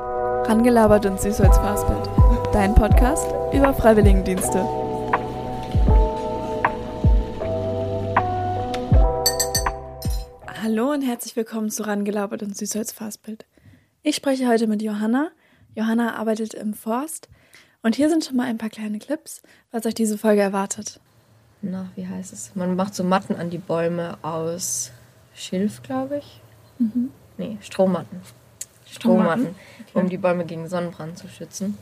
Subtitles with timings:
[0.00, 2.08] Rangelabert und süß als Fastbild.
[2.52, 4.60] Dein Podcast über Freiwilligendienste.
[10.62, 13.46] Hallo und herzlich willkommen zu Rangelabert und süß als Fastbild.
[14.02, 15.30] Ich spreche heute mit Johanna.
[15.74, 17.28] Johanna arbeitet im Forst.
[17.82, 21.00] Und hier sind schon mal ein paar kleine Clips, was euch diese Folge erwartet.
[21.62, 22.54] Na, wie heißt es?
[22.54, 24.92] Man macht so Matten an die Bäume aus
[25.34, 26.40] Schilf, glaube ich.
[26.78, 27.10] Mhm.
[27.38, 28.20] Nee, Strohmatten.
[28.86, 29.54] Strohmatten, okay.
[29.94, 31.76] um die Bäume gegen Sonnenbrand zu schützen.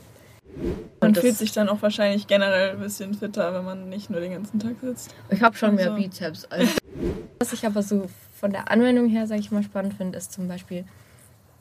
[1.01, 4.31] Man fühlt sich dann auch wahrscheinlich generell ein bisschen fitter, wenn man nicht nur den
[4.31, 5.13] ganzen Tag sitzt.
[5.29, 5.91] Ich habe schon also.
[5.91, 6.45] mehr Bizeps.
[6.45, 6.69] Als
[7.39, 10.47] Was ich aber so von der Anwendung her, sage ich mal, spannend finde, ist zum
[10.47, 10.85] Beispiel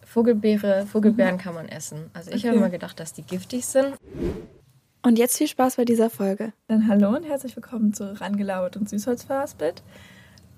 [0.05, 0.87] Vogelbeere.
[0.87, 1.39] Vogelbeeren mhm.
[1.39, 2.11] kann man essen.
[2.13, 2.49] Also ich okay.
[2.49, 3.95] habe immer gedacht, dass die giftig sind.
[5.03, 6.53] Und jetzt viel Spaß bei dieser Folge.
[6.69, 9.83] Dann hallo und herzlich willkommen zu Rangelauert und Süßholzverhaspelt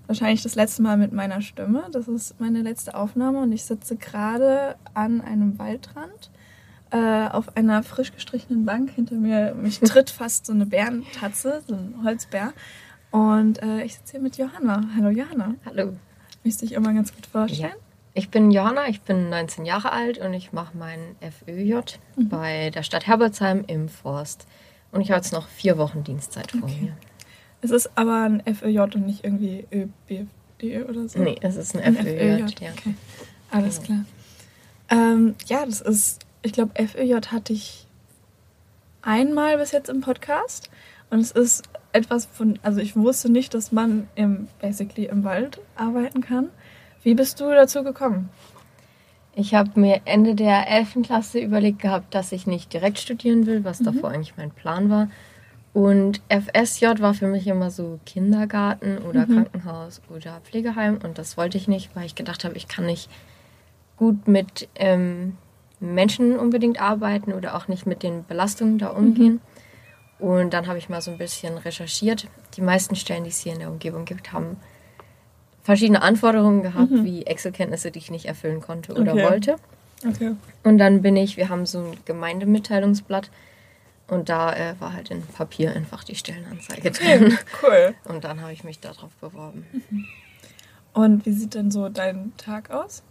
[0.06, 1.84] wahrscheinlich das letzte Mal mit meiner Stimme.
[1.92, 6.30] Das ist meine letzte Aufnahme und ich sitze gerade an einem Waldrand
[6.90, 8.90] äh, auf einer frisch gestrichenen Bank.
[8.90, 12.52] Hinter mir mich tritt fast so eine Bärentatze, so ein Holzbär.
[13.10, 14.88] Und äh, ich sitze hier mit Johanna.
[14.96, 15.54] Hallo Johanna.
[15.64, 15.96] Hallo.
[16.44, 17.72] Möchtest du dich immer ganz gut vorstellen?
[17.72, 17.80] Ja.
[18.14, 22.28] Ich bin Johanna, ich bin 19 Jahre alt und ich mache meinen FÖJ mhm.
[22.30, 24.46] bei der Stadt Herbertsheim im Forst.
[24.90, 26.80] Und ich habe jetzt noch vier Wochen Dienstzeit vor okay.
[26.80, 26.96] mir.
[27.62, 31.18] Es ist aber ein FÖJ und nicht irgendwie ÖBFD oder so.
[31.18, 32.64] Nee, es ist ein, ein FÖJ, FÖJ.
[32.64, 32.70] Ja.
[32.72, 32.94] Okay.
[33.50, 34.02] Alles genau.
[34.88, 35.02] klar.
[35.12, 37.86] Ähm, ja, das ist, ich glaube, FÖJ hatte ich
[39.02, 40.70] einmal bis jetzt im Podcast.
[41.10, 45.60] Und es ist etwas von, also ich wusste nicht, dass man im, basically im Wald
[45.76, 46.50] arbeiten kann.
[47.02, 48.28] Wie bist du dazu gekommen?
[49.34, 51.02] Ich habe mir Ende der 11.
[51.04, 53.84] Klasse überlegt gehabt, dass ich nicht direkt studieren will, was mhm.
[53.84, 55.08] davor eigentlich mein Plan war,
[55.76, 59.34] und FSJ war für mich immer so Kindergarten oder mhm.
[59.34, 60.98] Krankenhaus oder Pflegeheim.
[61.04, 63.10] Und das wollte ich nicht, weil ich gedacht habe, ich kann nicht
[63.98, 65.36] gut mit ähm,
[65.78, 69.42] Menschen unbedingt arbeiten oder auch nicht mit den Belastungen da umgehen.
[70.18, 70.26] Mhm.
[70.26, 72.26] Und dann habe ich mal so ein bisschen recherchiert.
[72.56, 74.56] Die meisten Stellen, die es hier in der Umgebung gibt, haben
[75.62, 77.04] verschiedene Anforderungen gehabt, mhm.
[77.04, 79.24] wie Excel-Kenntnisse, die ich nicht erfüllen konnte oder okay.
[79.24, 79.56] wollte.
[80.08, 80.36] Okay.
[80.64, 83.30] Und dann bin ich, wir haben so ein Gemeindemitteilungsblatt,
[84.08, 87.36] und da äh, war halt in Papier einfach die Stellenanzeige drin.
[87.62, 87.94] Cool.
[88.04, 89.66] Und dann habe ich mich darauf beworben.
[89.72, 90.04] Mhm.
[90.92, 93.02] Und wie sieht denn so dein Tag aus?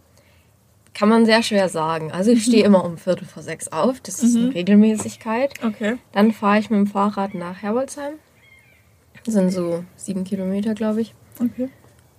[0.94, 2.10] Kann man sehr schwer sagen.
[2.10, 2.74] Also ich stehe mhm.
[2.74, 4.00] immer um Viertel vor sechs auf.
[4.00, 4.52] Das ist eine mhm.
[4.52, 5.62] Regelmäßigkeit.
[5.62, 5.98] Okay.
[6.12, 8.14] Dann fahre ich mit dem Fahrrad nach Herbolzheim.
[9.24, 11.14] Das sind so sieben Kilometer, glaube ich.
[11.38, 11.68] Okay.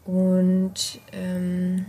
[0.06, 1.88] Und ähm,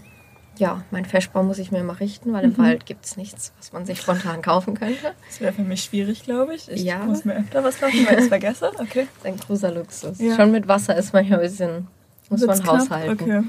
[0.59, 2.59] ja, mein Feschbaum muss ich mir immer richten, weil im mhm.
[2.59, 5.15] Wald gibt es nichts, was man sich spontan kaufen könnte.
[5.27, 6.69] Das wäre für mich schwierig, glaube ich.
[6.69, 6.99] Ich ja.
[6.99, 8.71] muss mir öfter was kaufen, weil ich es vergesse.
[8.79, 9.07] Okay.
[9.07, 10.19] Das ist ein großer Luxus.
[10.19, 10.37] Ja.
[10.37, 11.87] Schon mit Wasser ist manchmal ein bisschen,
[12.29, 12.81] muss Wird's man knapp?
[12.81, 13.13] haushalten.
[13.13, 13.43] Okay.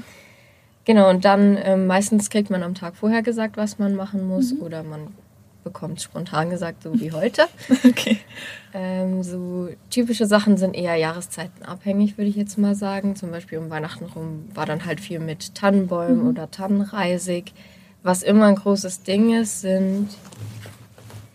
[0.84, 4.54] Genau, und dann äh, meistens kriegt man am Tag vorher gesagt, was man machen muss,
[4.54, 4.62] mhm.
[4.62, 5.08] oder man
[5.62, 7.42] bekommt spontan gesagt, so wie heute.
[7.88, 8.18] okay.
[8.72, 13.16] Ähm, so typische Sachen sind eher jahreszeitenabhängig, würde ich jetzt mal sagen.
[13.16, 16.28] Zum Beispiel um Weihnachten rum war dann halt viel mit Tannenbäumen mhm.
[16.28, 17.52] oder Tannenreisig.
[18.02, 20.08] Was immer ein großes Ding ist, sind.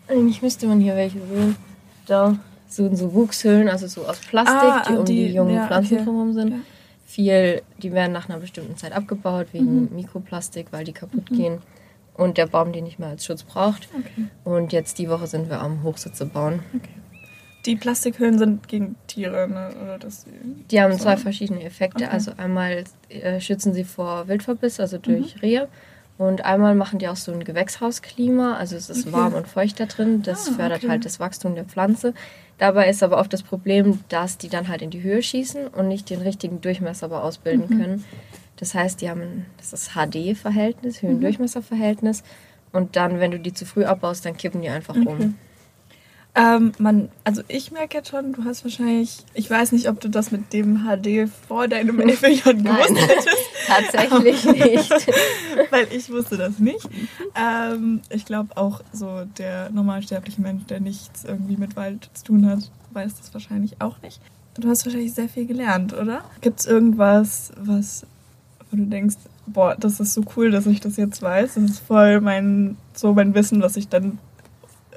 [0.08, 1.56] Eigentlich müsste man hier welche sehen.
[2.06, 2.38] Da
[2.68, 5.94] sind so Wuchshöhlen, also so aus Plastik, ah, die um die, die jungen ja, Pflanzen
[5.94, 6.04] okay.
[6.04, 6.50] drumherum sind.
[6.50, 6.58] Ja.
[7.06, 9.88] Viel, die werden nach einer bestimmten Zeit abgebaut wegen mhm.
[9.94, 11.36] Mikroplastik, weil die kaputt mhm.
[11.36, 11.58] gehen
[12.16, 13.88] und der Baum den nicht mehr als Schutz braucht.
[13.92, 14.26] Okay.
[14.44, 16.60] Und jetzt die Woche sind wir am Hochsitze bauen.
[16.74, 16.88] Okay.
[17.66, 19.70] Die Plastikhüllen sind gegen Tiere, ne?
[19.82, 20.24] Oder das,
[20.70, 21.00] die haben so.
[21.00, 22.04] zwei verschiedene Effekte.
[22.04, 22.12] Okay.
[22.12, 25.40] Also einmal äh, schützen sie vor Wildverbiss, also durch mhm.
[25.40, 25.68] Rehe.
[26.18, 29.16] Und einmal machen die auch so ein Gewächshausklima, also es ist okay.
[29.16, 30.22] warm und feucht da drin.
[30.22, 30.88] Das ah, fördert okay.
[30.88, 32.14] halt das Wachstum der Pflanze.
[32.56, 35.88] Dabei ist aber oft das Problem, dass die dann halt in die Höhe schießen und
[35.88, 37.82] nicht den richtigen Durchmesser aber ausbilden mhm.
[37.82, 38.04] können.
[38.56, 42.22] Das heißt, die haben das ist HD-Verhältnis, Höhendurchmesserverhältnis.
[42.72, 45.06] Und dann, wenn du die zu früh abbaust, dann kippen die einfach okay.
[45.08, 45.34] um.
[46.36, 50.10] Ähm, man, also ich merke jetzt schon, du hast wahrscheinlich, ich weiß nicht, ob du
[50.10, 53.38] das mit dem HD vor deinem FJ gewusst hättest.
[53.66, 54.90] tatsächlich nicht.
[55.70, 56.86] Weil ich wusste das nicht.
[57.34, 62.46] Ähm, ich glaube auch so der normalsterbliche Mensch, der nichts irgendwie mit Wald zu tun
[62.46, 64.20] hat, weiß das wahrscheinlich auch nicht.
[64.58, 66.22] Du hast wahrscheinlich sehr viel gelernt, oder?
[66.42, 68.06] Gibt es irgendwas, was
[68.70, 69.16] wo du denkst,
[69.46, 71.54] boah, das ist so cool, dass ich das jetzt weiß.
[71.54, 74.18] Das ist voll mein, so mein Wissen, was ich dann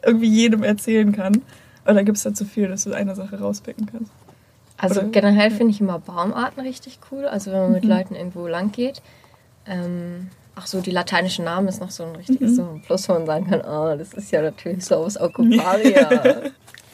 [0.03, 1.41] irgendwie jedem erzählen kann.
[1.85, 4.11] Oder gibt es da zu viel, dass du eine Sache rauspicken kannst?
[4.77, 5.09] Also Oder?
[5.09, 7.25] generell finde ich immer Baumarten richtig cool.
[7.25, 7.89] Also wenn man mit mhm.
[7.89, 9.01] Leuten irgendwo lang geht.
[9.65, 12.55] Ähm, ach so, die lateinischen Namen ist noch so ein richtiges mhm.
[12.55, 16.51] so ein Plus, wo man sagen kann, oh, das ist ja natürlich so aus Aucoparia,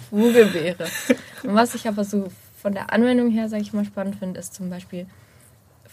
[0.09, 0.85] Vogelbeere.
[1.43, 2.27] Und was ich aber so
[2.61, 5.05] von der Anwendung her, sage ich mal, spannend finde, ist zum Beispiel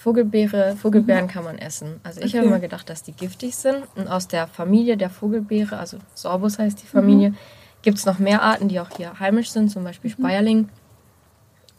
[0.02, 2.00] Vogelbeere, Vogelbeeren kann man essen.
[2.02, 2.48] Also ich habe Okay.
[2.54, 3.84] immer gedacht, dass die giftig sind.
[3.94, 7.36] Und aus der Familie der Vogelbeere, also Sorbus heißt die Familie, Mhm.
[7.82, 10.68] gibt es noch mehr Arten, die auch hier heimisch sind, zum Beispiel Speierling.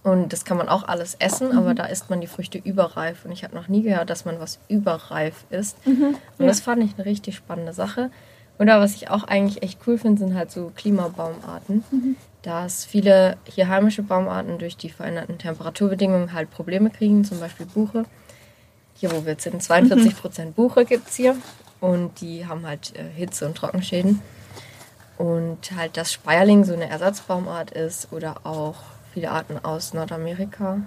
[0.03, 1.57] Und das kann man auch alles essen, Mhm.
[1.57, 3.25] aber da isst man die Früchte überreif.
[3.25, 5.75] Und ich habe noch nie gehört, dass man was überreif isst.
[5.85, 6.15] Und Mhm.
[6.39, 6.47] Ja.
[6.47, 8.09] das fand ich eine richtig spannende Sache.
[8.57, 11.83] Oder was ich auch eigentlich echt cool finde, sind halt so Klimabaumarten.
[11.91, 12.15] Mhm.
[12.44, 18.04] Dass viele hier heimische Baumarten durch die veränderten Temperaturbedingungen halt Probleme kriegen, zum Beispiel Buche.
[18.95, 21.36] Hier, wo wir jetzt sind, 42 Prozent Buche gibt es hier.
[21.80, 24.22] Und die haben halt äh, Hitze- und Trockenschäden.
[25.18, 28.75] Und halt, dass Speierling so eine Ersatzbaumart ist oder auch
[29.13, 30.81] viele Arten aus Nordamerika.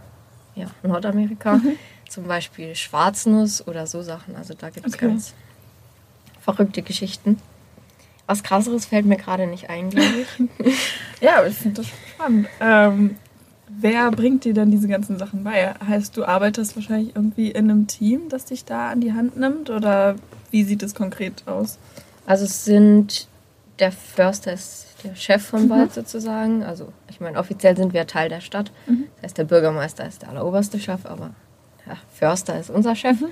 [0.55, 1.61] Ja, Nordamerika.
[2.09, 4.37] Zum Beispiel Schwarznuss oder so Sachen.
[4.37, 5.09] Also da gibt es Okay.
[5.09, 5.35] ganz
[6.41, 7.41] verrückte Geschichten.
[8.27, 10.75] Was krasseres fällt mir gerade nicht ein, glaube ich.
[11.21, 12.47] Ja, aber ich finde das spannend.
[12.61, 13.17] Ähm,
[13.69, 15.73] wer bringt dir denn diese ganzen Sachen bei?
[15.75, 19.71] Heißt, du arbeitest wahrscheinlich irgendwie in einem Team, das dich da an die Hand nimmt?
[19.71, 20.17] Oder
[20.51, 21.79] wie sieht es konkret aus?
[22.27, 23.29] Also es sind,
[23.79, 26.65] der Förster ist der Chef vom Wald sozusagen.
[26.65, 28.71] Also ich meine, offiziell sind wir Teil der Stadt.
[29.17, 31.31] Das heißt, der Bürgermeister ist der alleroberste Chef, aber
[31.87, 33.23] der Förster ist unser Chef.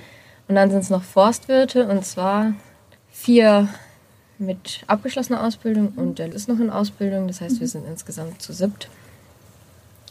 [0.47, 2.53] Und dann sind es noch Forstwirte und zwar
[3.11, 3.69] vier
[4.37, 7.27] mit abgeschlossener Ausbildung und der ist noch in Ausbildung.
[7.27, 8.89] Das heißt, wir sind insgesamt zu siebt.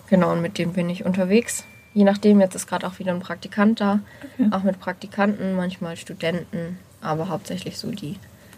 [0.08, 1.64] Genau, und mit dem bin ich unterwegs.
[1.94, 4.00] Je nachdem, jetzt ist gerade auch wieder ein Praktikant da.
[4.38, 4.48] Okay.
[4.50, 8.16] Auch mit Praktikanten, manchmal Studenten, aber hauptsächlich so die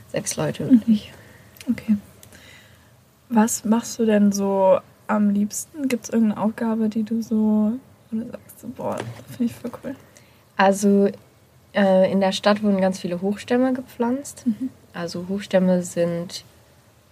[0.09, 1.13] sechs Leute und ich.
[1.71, 1.97] Okay.
[3.29, 4.79] Was machst du denn so
[5.09, 5.89] am liebsten?
[5.89, 7.73] Gibt es irgendeine Aufgabe, die du so,
[8.11, 8.97] wo du sagst, so, boah,
[9.27, 9.97] finde ich voll cool?
[10.57, 11.11] Also
[11.75, 14.45] äh, in der Stadt wurden ganz viele Hochstämme gepflanzt.
[14.97, 16.45] Also Hochstämme sind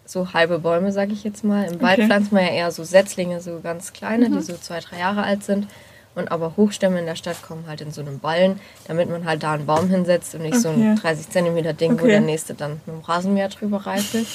[0.06, 1.64] so halbe Bäume, sage ich jetzt mal.
[1.64, 2.06] Im Wald Okay.
[2.06, 5.44] pflanzt man ja eher so Setzlinge, so ganz kleine, die so zwei, drei Jahre alt
[5.44, 5.66] sind.
[6.14, 9.42] Und aber Hochstämme in der Stadt kommen halt in so einem Ballen, damit man halt
[9.42, 11.00] da einen Baum hinsetzt und nicht so ein Okay.
[11.02, 12.10] 30 Zentimeter Ding, wo Okay.
[12.10, 14.26] der nächste dann mit dem Rasenmäher drüber reifelt.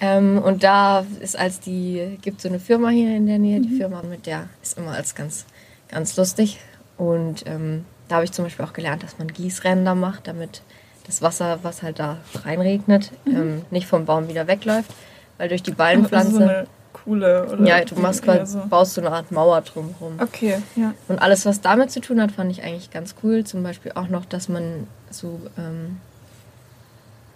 [0.00, 3.76] Ähm, und da ist als die, gibt so eine Firma hier in der Nähe, die
[3.76, 5.44] Firma mit der ist immer als ganz,
[5.88, 6.58] ganz lustig.
[6.96, 10.62] Und ähm, da habe ich zum Beispiel auch gelernt, dass man Gießränder macht, damit
[11.08, 14.92] das Wasser, was halt da reinregnet, ähm, nicht vom Baum wieder wegläuft.
[15.38, 18.66] Weil durch die Also Ballenpflanze, so eine coole oder ja, du machst quasi, so.
[18.68, 20.14] baust so eine Art Mauer drumherum.
[20.20, 20.94] Okay, ja.
[21.08, 23.44] Und alles, was damit zu tun hat, fand ich eigentlich ganz cool.
[23.44, 25.98] Zum Beispiel auch noch, dass man so, ähm,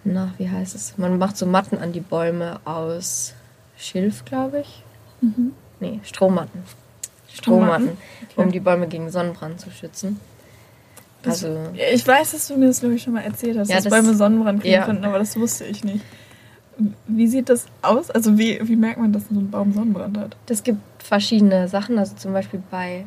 [0.03, 0.97] na, wie heißt es?
[0.97, 3.33] Man macht so Matten an die Bäume aus
[3.77, 4.83] Schilf, glaube ich.
[5.21, 5.53] Mhm.
[5.79, 6.63] Nee, Strohmatten.
[7.27, 7.89] Strohmatten?
[7.89, 7.97] Strohmatten,
[8.35, 10.19] um die Bäume gegen Sonnenbrand zu schützen.
[11.25, 11.57] Also,
[11.93, 13.93] Ich weiß, dass du mir das, glaube ich, schon mal erzählt hast, Ja, dass das-
[13.93, 14.85] Bäume Sonnenbrand kriegen ja.
[14.85, 16.03] könnten, aber das wusste ich nicht.
[17.07, 18.09] Wie sieht das aus?
[18.09, 20.35] Also wie, wie merkt man, dass so ein Baum Sonnenbrand hat?
[20.47, 21.99] das gibt verschiedene Sachen.
[21.99, 23.05] Also zum Beispiel bei,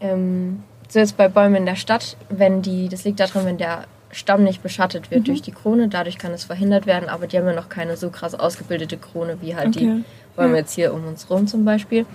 [0.00, 3.84] ähm, so jetzt bei Bäumen in der Stadt, wenn die, das liegt daran, wenn der
[4.10, 5.14] Stamm nicht beschattet Mhm.
[5.14, 7.96] wird durch die Krone, dadurch kann es verhindert werden, aber die haben ja noch keine
[7.96, 10.04] so krass ausgebildete Krone wie halt die Okay.
[10.34, 10.58] Bäume Ja.
[10.58, 12.06] jetzt hier um uns rum zum Beispiel.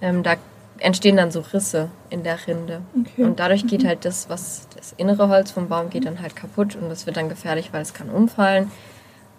[0.00, 0.36] Ähm, da
[0.78, 2.82] entstehen dann so Risse in der Rinde.
[2.98, 3.24] Okay.
[3.24, 6.76] Und dadurch geht halt das, was das innere Holz vom Baum geht dann halt kaputt
[6.76, 8.70] und das wird dann gefährlich, weil es kann umfallen.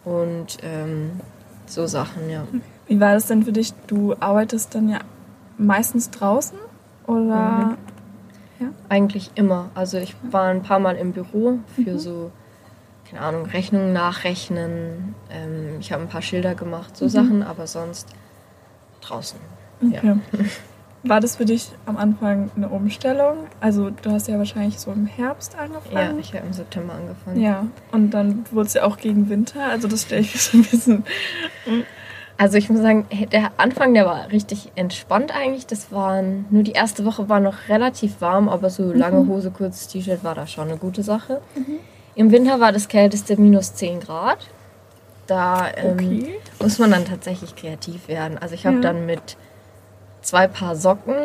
[0.04, 1.20] Und ähm,
[1.66, 2.46] so Sachen, ja.
[2.88, 3.74] Wie war das denn für dich?
[3.88, 5.00] Du arbeitest dann ja
[5.58, 6.58] meistens draußen
[7.10, 7.76] oder?
[8.60, 8.74] Mhm.
[8.90, 9.72] Eigentlich immer.
[9.74, 12.32] Also ich war ein paar Mal im Büro für so,
[13.10, 15.16] keine Ahnung, Rechnungen nachrechnen.
[15.32, 18.08] Ähm, ich habe ein paar Schilder gemacht, so Sachen, aber sonst
[19.02, 19.40] draußen.
[19.82, 20.16] Okay.
[21.04, 23.38] War das für dich am Anfang eine Umstellung?
[23.62, 26.20] Also du hast ja wahrscheinlich so im Herbst Ja, angefangen.
[26.20, 27.40] ich habe im September angefangen.
[27.40, 29.64] Ja, und dann wurde es ja auch gegen Winter.
[29.66, 31.06] Also das stelle ich mir so ein bisschen.
[32.38, 35.66] Also ich muss sagen, der Anfang, der war richtig entspannt eigentlich.
[35.68, 39.88] Das waren, nur die erste Woche war noch relativ warm, aber so lange Hose, kurzes
[39.88, 41.42] T-Shirt war da schon eine gute Sache.
[42.16, 44.48] Im Winter war das kälteste minus 10 Grad.
[45.28, 46.34] Da ähm, Okay.
[46.62, 48.38] muss man dann tatsächlich kreativ werden.
[48.38, 48.82] Also ich habe Ja.
[48.82, 49.38] dann mit
[50.22, 51.16] zwei Paar Socken,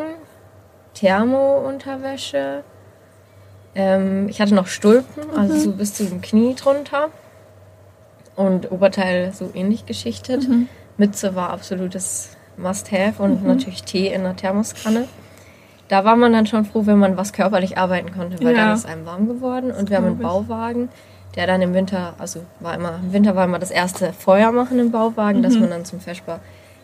[0.94, 2.62] Thermo-Unterwäsche,
[3.74, 7.08] ähm, ich hatte noch Stulpen, also so bis zu dem Knie drunter
[8.36, 10.48] und Oberteil so ähnlich geschichtet.
[10.48, 10.68] Mhm.
[10.96, 15.08] Mütze war absolutes Must-Have und natürlich Tee in der Thermoskanne.
[15.88, 18.64] Da war man dann schon froh, wenn man was körperlich arbeiten konnte, weil Ja.
[18.66, 19.70] dann ist einem warm geworden.
[19.72, 20.18] Und wir haben einen.
[20.18, 20.88] Bauwagen,
[21.34, 24.78] der dann im Winter, also war immer, im Winter war immer das erste Feuer machen
[24.78, 26.38] im Bauwagen, dass man dann zum Vesper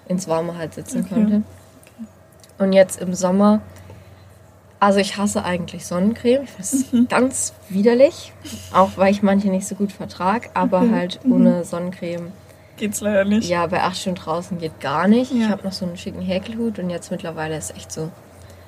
[0.08, 1.04] ins Warme halt sitzen Mhm.
[1.04, 1.14] Okay.
[1.14, 1.42] konnte.
[2.60, 3.62] Und jetzt im Sommer,
[4.80, 6.42] also ich hasse eigentlich Sonnencreme.
[6.44, 7.08] Ich finde es Mhm.
[7.08, 8.32] ganz widerlich,
[8.72, 10.90] auch weil ich manche nicht so gut vertrage, aber Okay.
[10.90, 11.32] halt Mhm.
[11.32, 12.32] ohne Sonnencreme
[12.76, 13.48] Geht's leider nicht.
[13.48, 15.32] ja, bei acht Stunden draußen geht gar nicht.
[15.32, 15.48] Ich Ja.
[15.48, 18.10] habe noch so einen schicken Häkelhut und jetzt mittlerweile ist echt so.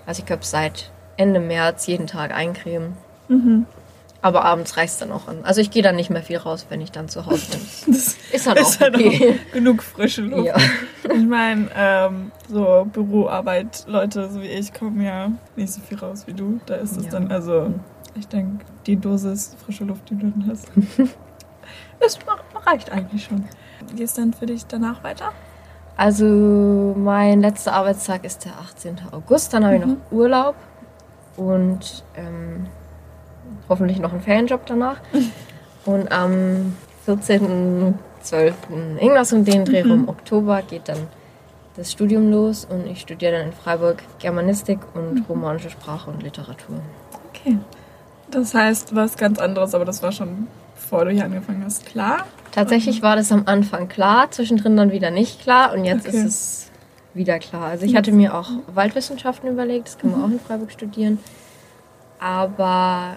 [0.07, 2.97] Also ich glaube seit Ende März jeden Tag eincremen.
[3.29, 3.67] Mhm.
[4.23, 5.39] Aber abends reicht es dann auch an.
[5.43, 7.61] Also ich gehe dann nicht mehr viel raus, wenn ich dann zu Hause bin.
[7.93, 9.39] Das Ist dann ist auch okay.
[9.49, 10.47] auch genug frische Luft.
[10.47, 10.57] Ja.
[11.13, 16.23] Ich meine, ähm, so Büroarbeit, Leute so wie ich kommen ja nicht so viel raus
[16.27, 16.61] wie du.
[16.67, 17.11] Da ist es Ja.
[17.11, 17.75] dann, also
[18.15, 20.69] ich denke, die Dosis frische Luft, die du dann hast,
[22.01, 22.19] das
[22.65, 23.45] reicht eigentlich schon.
[23.95, 25.33] Wie ist dann für dich danach weiter?
[25.97, 28.99] Also mein letzter Arbeitstag ist der 18.
[29.11, 29.53] August.
[29.53, 29.89] Dann habe ich Mhm.
[29.95, 30.55] noch Urlaub
[31.37, 32.67] und ähm,
[33.69, 34.97] hoffentlich noch einen Ferienjob danach.
[35.85, 36.77] Und am
[37.09, 38.53] 14.12.
[39.01, 40.09] irgendwas um den Dreh rum, Mhm.
[40.09, 41.09] Oktober, geht dann
[41.77, 45.25] das Studium los und ich studiere dann in Freiburg Germanistik und Mhm.
[45.29, 46.77] romanische Sprache und Literatur.
[47.31, 47.59] Okay.
[48.31, 52.27] Das heißt, was ganz anderes, aber das war schon bevor du hier angefangen hast, klar.
[52.53, 56.17] Tatsächlich war das am Anfang klar, zwischendrin dann wieder nicht klar und jetzt Okay.
[56.19, 56.71] ist es
[57.15, 57.65] wieder klar.
[57.71, 61.19] Also ich hatte mir auch Waldwissenschaften überlegt, das kann man auch in Freiburg studieren.
[62.21, 63.17] Aber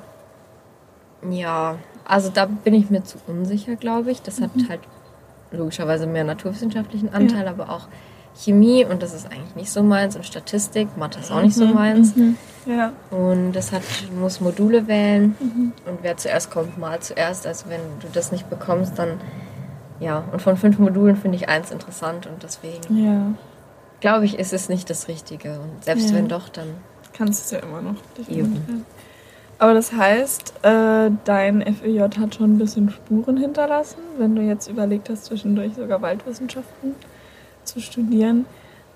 [1.29, 4.21] ja, also da bin ich mir zu unsicher, glaube ich.
[4.21, 4.81] Das hat halt
[5.51, 7.87] logischerweise mehr naturwissenschaftlichen Anteil, aber auch
[8.35, 11.65] Chemie und das ist eigentlich nicht so meins und Statistik, Mathe ist auch nicht so
[11.65, 12.15] meins.
[12.15, 12.35] Mhm.
[12.65, 12.91] Ja.
[13.09, 13.83] Und das hat,
[14.19, 15.35] muss Module wählen.
[15.39, 15.71] Mhm.
[15.85, 17.47] Und wer zuerst kommt, mal zuerst.
[17.47, 19.19] Also wenn du das nicht bekommst, dann
[19.99, 20.25] ja.
[20.33, 23.27] Und von fünf Modulen finde ich eins interessant und deswegen Ja.
[24.01, 25.59] glaube ich, ist es nicht das Richtige.
[25.59, 26.15] Und selbst Ja.
[26.17, 26.67] wenn doch, dann
[27.13, 27.95] Kannst du es ja immer noch.
[28.27, 28.83] Eben.
[29.57, 34.67] Aber das heißt, äh, dein FEJ hat schon ein bisschen Spuren hinterlassen, wenn du jetzt
[34.67, 36.95] überlegt hast, zwischendurch sogar Waldwissenschaften
[37.63, 38.45] zu studieren.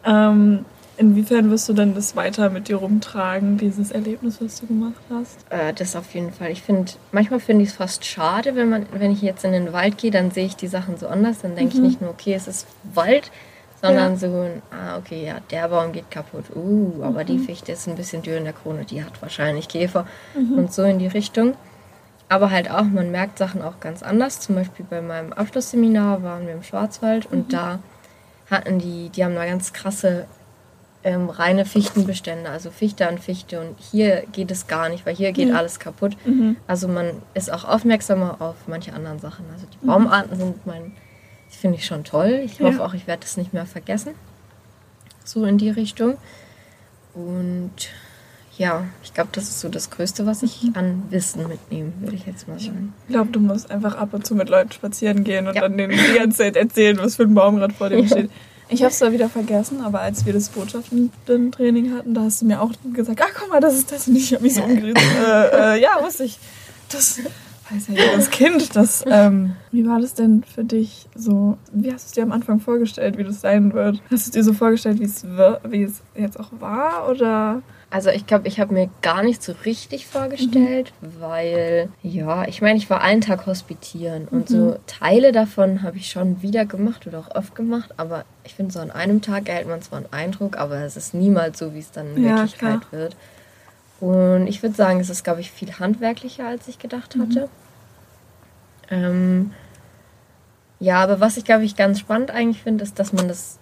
[0.05, 0.65] Ähm,
[0.97, 5.37] inwiefern wirst du denn das weiter mit dir rumtragen, dieses Erlebnis, was du gemacht hast?
[5.49, 6.51] äh, das auf jeden Fall.
[6.51, 9.71] Ich finde, manchmal finde ich es fast schade, wenn man, wenn ich jetzt in den
[9.71, 11.39] Wald gehe, dann sehe ich die Sachen so anders.
[11.41, 11.83] Dann denke Mhm.
[11.85, 13.31] ich nicht nur, okay, es ist Wald,
[13.81, 14.17] sondern Ja.
[14.17, 16.45] so ein, ah, okay, ja, der Baum geht kaputt.
[16.55, 17.43] Uh, aber die Mhm.
[17.45, 20.05] Fichte ist ein bisschen dürr in der Krone, die hat wahrscheinlich Käfer.
[20.35, 20.57] Mhm.
[20.59, 21.55] und so in die Richtung.
[22.31, 24.39] Aber halt auch, man merkt Sachen auch ganz anders.
[24.39, 27.79] Zum Beispiel bei meinem Abschlussseminar waren wir im Schwarzwald und da
[28.51, 30.25] hatten die, die haben da ganz krasse
[31.03, 33.59] ähm, reine Fichtenbestände, also Fichte an Fichte.
[33.61, 35.55] Und hier geht es gar nicht, weil hier geht Ja.
[35.55, 36.17] alles kaputt.
[36.25, 36.57] Mhm.
[36.67, 39.45] Also man ist auch aufmerksamer auf manche anderen Sachen.
[39.53, 40.91] Also die Baumarten sind mein,
[41.57, 42.41] finde ich schon toll.
[42.45, 42.65] Ich Ja.
[42.67, 44.11] hoffe auch, ich werde das nicht mehr vergessen.
[45.25, 46.17] So in die Richtung.
[47.13, 47.71] Und
[48.57, 50.73] ja, ich glaube, das ist so das Größte, was ich Mhm.
[50.75, 52.93] an Wissen mitnehme, würde ich jetzt mal sagen.
[53.07, 55.61] Ich glaube, du musst einfach ab und zu mit Leuten spazieren gehen und Ja.
[55.61, 58.29] dann denen die ganze Zeit erzählen, was für ein Baum gerade vor dir steht.
[58.71, 62.45] Ich habe es zwar wieder vergessen, aber als wir das Botschaften-Training hatten, da hast du
[62.45, 64.07] mir auch gesagt, ach guck mal, das ist das.
[64.07, 64.97] Und ich habe mich so umgedreht.
[64.99, 66.37] äh, äh, ja, wusste ich.
[66.91, 67.19] Das
[67.71, 68.75] weiß ja jedes Kind.
[68.75, 71.57] Das, ähm, wie war das denn für dich so?
[71.71, 74.01] Wie hast du es dir am Anfang vorgestellt, wie das sein wird?
[74.03, 77.09] Hast du es dir so vorgestellt, wie es, wir- wie es jetzt auch war?
[77.09, 77.61] Oder?
[77.91, 82.77] Also ich glaube, ich habe mir gar nicht so richtig vorgestellt, weil, ja, ich meine,
[82.77, 87.17] ich war einen Tag hospitieren und so Teile davon habe ich schon wieder gemacht oder
[87.17, 90.57] auch oft gemacht, aber ich finde, so an einem Tag erhält man zwar einen Eindruck,
[90.59, 93.15] aber es ist niemals so, wie es dann in Ja, Wirklichkeit wird.
[93.99, 97.49] Und ich würde sagen, es ist, glaube ich, viel handwerklicher, als ich gedacht hatte.
[98.89, 99.51] Ähm,
[100.79, 103.59] ja, aber was ich, glaube ich, ganz spannend eigentlich finde, ist, dass man das,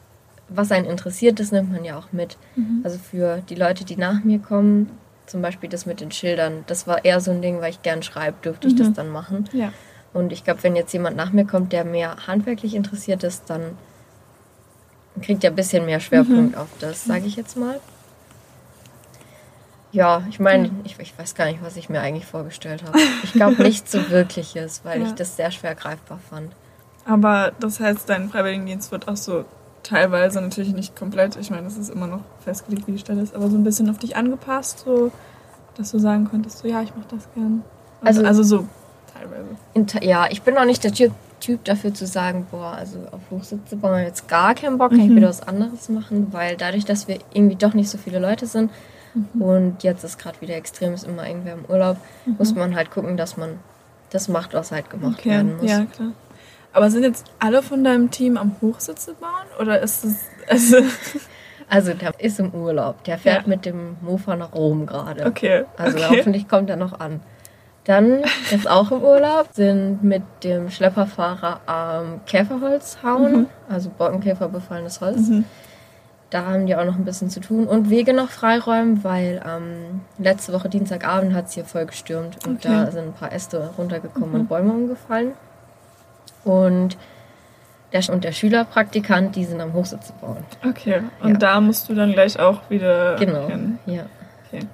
[0.49, 2.37] was einen interessiert, das nimmt man ja auch mit.
[2.83, 4.91] Also für die Leute, die nach mir kommen,
[5.25, 8.03] zum Beispiel das mit den Schildern, das war eher so ein Ding, weil ich gern
[8.03, 8.93] schreibe, durfte ich das Mhm.
[8.93, 9.49] dann machen.
[9.53, 9.73] Ja.
[10.13, 13.61] Und ich glaube, wenn jetzt jemand nach mir kommt, der mehr handwerklich interessiert ist, dann
[15.21, 16.61] kriegt er ein bisschen mehr Schwerpunkt Mhm.
[16.61, 17.79] auf das, sage ich jetzt mal.
[19.91, 22.99] Ja, ich meine, ich, ich weiß gar nicht, was ich mir eigentlich vorgestellt habe.
[23.23, 25.07] Ich glaube nichts so Wirkliches, weil Ja.
[25.07, 26.51] ich das sehr schwer greifbar fand.
[27.05, 29.45] Aber das heißt, dein Freiwilligendienst wird auch so
[29.83, 33.33] teilweise natürlich nicht komplett, ich meine, das ist immer noch festgelegt, wie die Stelle ist,
[33.33, 35.11] aber so ein bisschen auf dich angepasst, so
[35.77, 37.63] dass du sagen konntest, so ja, ich mache das gern.
[38.01, 38.67] Also, Also- also so
[39.13, 40.05] teilweise.
[40.05, 43.75] Ja, ich bin auch nicht der Typ, Typ dafür zu sagen, boah, also auf Hochsitze
[43.77, 45.15] brauchen wir jetzt gar keinen Bock, kann ich Mhm.
[45.17, 48.71] wieder was anderes machen, weil dadurch, dass wir irgendwie doch nicht so viele Leute sind
[49.33, 49.41] Mhm.
[49.41, 51.97] und jetzt ist gerade wieder extrem, ist immer irgendwer im Urlaub,
[52.37, 53.59] muss man halt gucken, dass man
[54.11, 55.69] das macht, was halt gemacht Okay, werden muss.
[55.69, 56.11] ja, klar.
[56.73, 60.15] Aber sind jetzt alle von deinem Team am Hochsitze bauen oder ist es
[60.49, 60.77] also
[61.69, 63.47] Also der ist im Urlaub, der fährt Ja.
[63.49, 65.25] mit dem Mofa nach Rom gerade.
[65.25, 66.17] okay, Also okay.
[66.19, 67.19] hoffentlich kommt er noch an.
[67.83, 74.99] Dann ist auch im Urlaub, sind mit dem Schlepperfahrer am Käferholz hauen, also Borkenkäfer befallenes
[75.01, 75.27] Holz.
[75.29, 75.45] Mhm.
[76.29, 80.01] Da haben die auch noch ein bisschen zu tun und Wege noch freiräumen, weil ähm,
[80.17, 82.67] letzte Woche Dienstagabend hat es hier voll gestürmt und Okay.
[82.67, 82.85] Mhm.
[82.85, 85.31] da sind ein paar Äste runtergekommen und Bäume umgefallen.
[86.43, 86.97] Und
[87.93, 90.43] der, und der Schülerpraktikant, die sind am Hochsitze bauen.
[90.67, 91.37] Okay, und Ja.
[91.37, 93.47] da musst du dann gleich auch wieder Genau.
[93.47, 93.79] hin.
[93.85, 94.03] Ja.
[94.47, 94.65] Okay.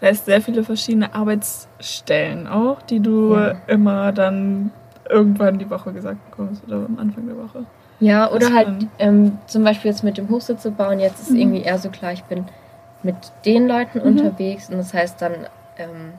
[0.00, 3.54] Das heißt, sehr viele verschiedene Arbeitsstellen auch, die du Ja.
[3.66, 4.70] immer dann
[5.10, 7.64] irgendwann die Woche gesagt bekommst oder am Anfang der Woche.
[8.02, 11.36] Ja, Das oder halt ähm, zum Beispiel jetzt mit dem Hochsitze bauen, jetzt ist Mhm.
[11.40, 12.46] irgendwie eher so klar, ich bin
[13.04, 14.06] mit den Leuten Mhm.
[14.06, 15.46] unterwegs und das heißt dann
[15.78, 16.14] ähm,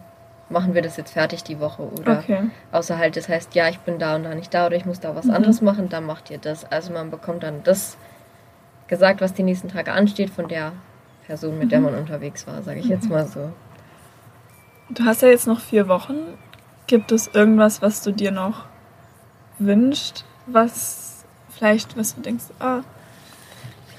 [0.49, 2.39] machen wir das jetzt fertig die Woche oder Okay.
[2.71, 5.01] außer halt das heißt, ja, ich bin da und da nicht da oder ich muss
[5.01, 5.33] da was Mhm.
[5.33, 6.63] anderes machen, dann macht ihr das.
[6.71, 7.97] Also man bekommt dann das
[8.87, 10.71] gesagt, was die nächsten Tage ansteht von der
[11.27, 11.85] Person, mit der Mhm.
[11.85, 13.51] man unterwegs war, sage ich jetzt mal so.
[14.89, 16.15] Du hast ja jetzt noch vier Wochen.
[16.87, 18.65] Gibt es irgendwas, was du dir noch
[19.59, 21.12] wünschst, was
[21.63, 22.82] vielleicht, was du denkst, ah,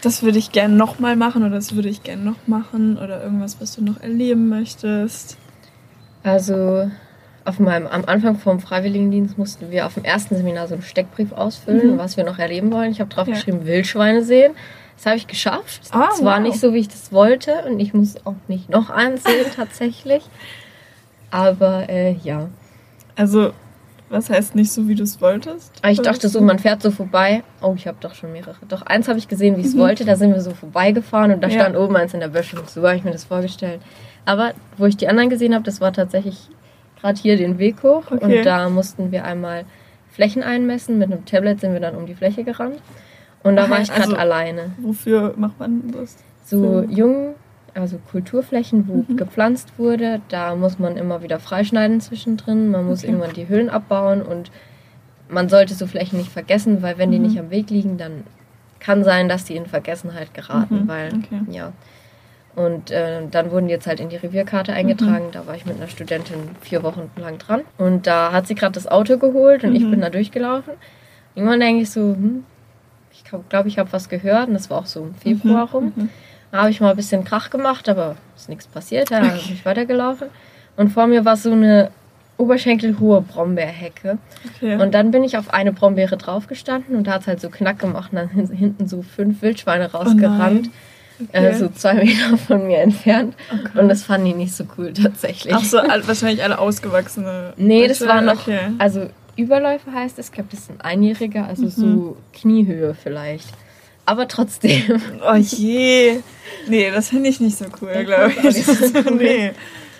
[0.03, 3.59] das würde ich gerne nochmal machen oder das würde ich gerne noch machen oder irgendwas,
[3.59, 5.39] was du noch erleben möchtest?
[6.23, 6.91] Also
[7.47, 11.33] auf meinem, am Anfang vom Freiwilligendienst mussten wir auf dem ersten Seminar so einen Steckbrief
[11.33, 11.99] ausfüllen, Mhm.
[11.99, 12.91] was wir noch erleben wollen.
[12.93, 13.35] Ich habe drauf Ja.
[13.35, 14.53] geschrieben, Wildschweine sehen.
[14.97, 15.81] Das habe ich geschafft.
[15.91, 16.43] Ah, Es war wow.
[16.43, 20.23] nicht so, wie ich das wollte und ich muss auch nicht noch eins sehen tatsächlich.
[21.31, 22.49] Aber äh, ja.
[23.17, 23.53] Also,
[24.15, 25.73] was heißt nicht so, wie du es wolltest?
[25.83, 27.43] Aber ich dachte so, man fährt so vorbei.
[27.61, 28.55] Oh, ich habe doch schon mehrere.
[28.69, 30.05] Doch eins habe ich gesehen, wie ich es wollte.
[30.05, 31.53] Da sind wir so vorbeigefahren und da Mhm.
[31.55, 31.61] Ja.
[31.61, 32.61] stand oben eins in der Böschung.
[32.67, 33.81] So habe ich mir das vorgestellt.
[34.25, 36.49] Aber wo ich die anderen gesehen habe, das war tatsächlich
[37.01, 38.05] gerade hier den Weg hoch.
[38.11, 38.39] Okay.
[38.39, 39.65] Und da mussten wir einmal
[40.11, 40.99] Flächen einmessen.
[40.99, 42.79] Mit einem Tablet sind wir dann um die Fläche gerannt.
[43.43, 44.71] Und da Aha, war ich gerade also- alleine.
[44.79, 46.17] Wofür macht man das?
[46.45, 47.35] So Für- jung,
[47.75, 49.17] also Kulturflächen, wo Mhm.
[49.17, 52.71] gepflanzt wurde, da muss man immer wieder freischneiden zwischendrin.
[52.71, 53.09] Man muss Okay.
[53.13, 54.51] irgendwann die Höhlen abbauen und
[55.29, 57.25] man sollte so Flächen nicht vergessen, weil wenn die Mhm.
[57.25, 58.25] nicht am Weg liegen, dann
[58.79, 61.41] kann sein, dass die in Vergessenheit geraten, Mhm, weil okay.
[61.51, 61.73] ja.
[62.55, 64.77] Und äh, dann wurden die jetzt halt in die Revierkarte Mhm.
[64.79, 65.25] eingetragen.
[65.33, 67.63] Da war ich mit einer Studentin vier Wochen lang dran.
[67.79, 69.91] Und da hat sie gerade das Auto geholt und ich Mhm.
[69.91, 70.75] bin da durchgelaufen.
[71.35, 72.45] Irgendwann denke ich so, hm,
[73.13, 74.47] ich glaube, ich habe was gehört.
[74.49, 75.93] Und das war auch so im Februar rum.
[76.55, 79.11] Da habe ich mal ein bisschen Krach gemacht, aber ist nichts passiert.
[79.11, 80.29] Da bin ich weitergelaufen.
[80.77, 81.91] Und vor mir war so eine
[82.37, 84.19] oberschenkelhohe Brombeerhecke.
[84.55, 84.81] Okay.
[84.81, 87.81] Und dann bin ich auf eine Brombeere draufgestanden und da hat es halt so Knack
[87.81, 88.13] gemacht.
[88.13, 90.71] Und dann sind hinten so fünf Wildschweine rausgerannt.
[91.21, 91.45] Okay.
[91.47, 93.35] äh, so zwei Meter von mir entfernt.
[93.53, 93.81] Okay.
[93.81, 95.53] Und das fanden die nicht so cool tatsächlich.
[95.53, 97.55] Ach so, wahrscheinlich alle ausgewachsene.
[97.57, 98.61] Nee, das Büsche, war noch, Okay.
[98.79, 101.69] also Überläufe heißt es, ich glaube, das sind Einjährige, also Mhm.
[101.71, 103.49] so Kniehöhe vielleicht.
[104.07, 105.01] Aber trotzdem.
[105.27, 106.21] Oh je.
[106.69, 108.43] Nee, das finde ich nicht so cool, glaube ich.
[108.43, 109.17] nicht so cool.
[109.19, 109.53] nee.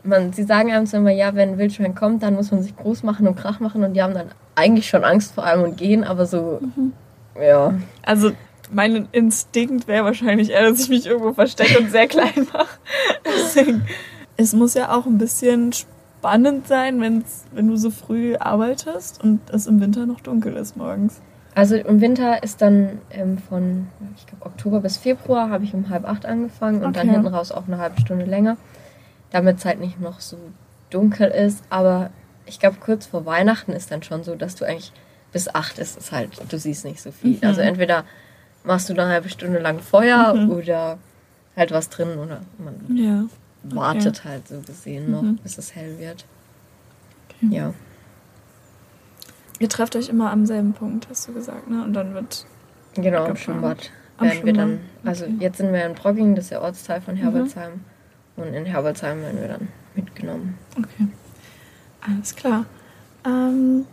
[0.03, 2.77] Man, sie sagen einem so immer, ja, wenn ein Wildschwein kommt, dann muss man sich
[2.77, 5.79] groß machen und Krach machen und die haben dann eigentlich schon Angst vor allem und
[5.79, 6.93] gehen, aber so, Mhm.
[7.41, 7.73] ja.
[8.03, 8.33] Also,
[8.71, 12.79] mein Instinkt wäre wahrscheinlich eher, dass ich mich irgendwo verstecke und sehr klein mache.
[13.25, 13.87] Deswegen.
[14.37, 19.41] Es muss ja auch ein bisschen spannend sein, wenn's, wenn du so früh arbeitest und
[19.53, 21.21] es im Winter noch dunkel ist morgens.
[21.55, 23.87] Also im Winter ist dann ähm, von,
[24.17, 27.17] ich glaube, Oktober bis Februar habe ich um halb acht angefangen und dann Okay.
[27.17, 28.57] hinten raus auch eine halbe Stunde länger,
[29.31, 30.37] damit es halt nicht noch so
[30.91, 31.63] dunkel ist.
[31.71, 32.11] Aber
[32.47, 34.93] ich glaube, kurz vor Weihnachten ist dann schon so, dass du eigentlich
[35.33, 37.37] bis acht ist es halt, du siehst nicht so viel.
[37.37, 37.39] Mhm.
[37.43, 38.05] Also entweder
[38.65, 40.51] machst du eine halbe Stunde lang Feuer Mhm.
[40.51, 40.99] oder
[41.57, 43.25] halt was drin oder man Ja.
[43.63, 45.37] wartet halt so gesehen noch, Mhm.
[45.37, 46.25] bis es hell wird.
[47.29, 47.55] Okay.
[47.55, 47.75] Ja.
[49.61, 51.85] Ihr trefft euch immer am selben Punkt, hast du gesagt, ne?
[51.85, 52.47] Und dann wird.
[52.95, 53.37] Genau, am.
[53.37, 54.81] Schwimmbad Am werden wir dann.
[55.05, 55.35] Also okay.
[55.35, 55.41] Mhm.
[55.41, 57.81] jetzt sind wir in Brogging, das ist der Ortsteil von Herbolzheim.
[58.37, 60.59] Und in Herbolzheim werden wir dann mitgenommen.
[60.77, 61.09] Okay.
[62.01, 62.67] Alles klar.
[63.25, 63.87] Ähm,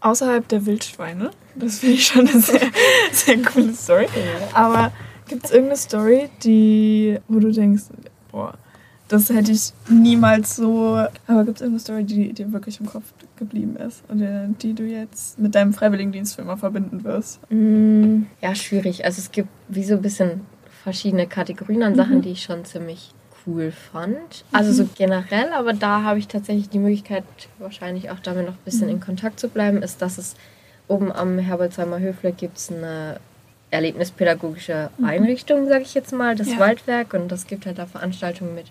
[0.00, 2.60] außerhalb der Wildschweine, das finde ich schon eine sehr,
[3.12, 4.06] sehr coole Story.
[4.54, 4.92] Aber
[5.28, 7.84] gibt es irgendeine Story, die, wo du denkst,
[8.30, 8.54] boah,
[9.08, 11.04] das hätte ich niemals so.
[11.26, 13.04] Aber gibt es irgendeine Story, die dir wirklich im Kopf
[13.36, 17.40] geblieben ist oder die du jetzt mit deinem Freiwilligendienst für immer verbinden wirst?
[17.50, 19.04] Mm, Ja, schwierig.
[19.04, 20.42] Also es gibt wie so ein bisschen
[20.84, 23.12] verschiedene Kategorien an Sachen, die ich schon ziemlich
[23.46, 24.44] cool fand.
[24.52, 27.24] Also so generell, aber da habe ich tatsächlich die Möglichkeit,
[27.58, 30.34] wahrscheinlich auch damit noch ein bisschen in Kontakt zu bleiben, ist, dass es
[30.88, 33.18] oben am Herbolzheimer Höfle gibt es eine
[33.70, 36.58] erlebnispädagogische Einrichtung, sage ich jetzt mal, das Ja.
[36.58, 37.14] Waldwerk.
[37.14, 38.66] Und das gibt halt da Veranstaltungen mit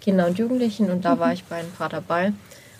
[0.00, 2.32] Kindern und Jugendlichen und da war ich bei ein paar dabei.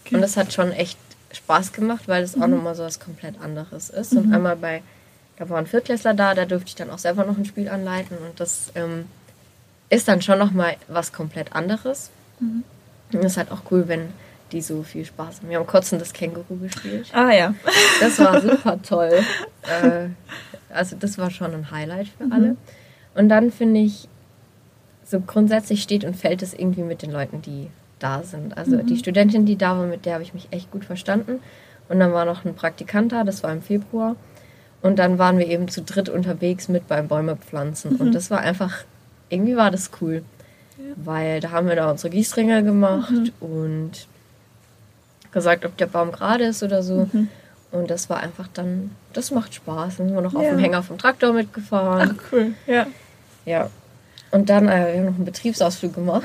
[0.04, 0.14] Okay.
[0.16, 0.98] Und das hat schon echt
[1.32, 4.14] Spaß gemacht, weil es auch nochmal so was komplett anderes ist.
[4.14, 4.82] Und einmal bei,
[5.36, 8.40] da waren Viertklässler da, da durfte ich dann auch selber noch ein Spiel anleiten und
[8.40, 9.06] das ähm,
[9.88, 12.10] ist dann schon nochmal was komplett anderes.
[13.12, 14.08] Und es ist halt auch cool, wenn
[14.52, 15.48] die so viel Spaß haben.
[15.48, 17.08] Wir haben Kotzen das Känguru gespielt.
[17.12, 17.54] Ah ja.
[18.00, 19.24] Das war super toll.
[19.62, 20.08] Äh,
[20.72, 22.56] also das war schon ein Highlight für alle.
[23.14, 24.08] Und dann finde ich,
[25.04, 27.68] so grundsätzlich steht und fällt es irgendwie mit den Leuten, die
[28.02, 28.56] da sind.
[28.58, 31.40] Also die Studentin, die da war, mit der habe ich mich echt gut verstanden.
[31.88, 34.16] Und dann war noch ein Praktikant da, das war im Februar.
[34.82, 37.96] Und dann waren wir eben zu dritt unterwegs mit beim Bäume pflanzen.
[37.96, 38.78] Und das war einfach,
[39.28, 40.22] irgendwie war das cool.
[40.96, 43.32] weil da haben wir da unsere Gießringe gemacht Mhm.
[43.40, 43.90] und
[45.30, 47.08] gesagt, ob der Baum gerade ist oder so.
[47.12, 47.28] Mhm.
[47.70, 49.98] Und das war einfach dann, das macht Spaß.
[49.98, 50.50] Dann sind wir noch auf Ja.
[50.50, 52.16] dem Hänger vom Traktor mitgefahren.
[52.18, 52.52] Ach, cool.
[52.66, 52.86] Ja.
[53.44, 53.68] Ja.
[54.32, 56.24] Und dann, äh, wir haben noch einen Betriebsausflug gemacht.